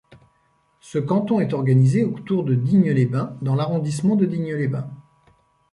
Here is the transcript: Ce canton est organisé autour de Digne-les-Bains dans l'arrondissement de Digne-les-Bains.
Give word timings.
Ce 0.79 0.97
canton 0.97 1.41
est 1.41 1.53
organisé 1.53 2.03
autour 2.03 2.43
de 2.43 2.55
Digne-les-Bains 2.55 3.37
dans 3.43 3.53
l'arrondissement 3.53 4.15
de 4.15 4.25
Digne-les-Bains. 4.25 4.89